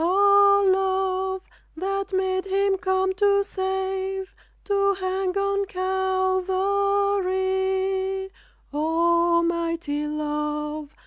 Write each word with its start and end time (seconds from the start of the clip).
O, 0.03 0.63
Love! 0.67 1.43
that 1.77 2.11
made 2.15 2.45
Him 2.47 2.79
come 2.79 3.13
to 3.13 3.43
save, 3.43 4.33
To 4.65 4.95
hang 4.95 5.37
on 5.37 5.65
Calvary, 5.67 8.31
O 8.73 9.43
mighty 9.43 10.07
Love! 10.07 10.97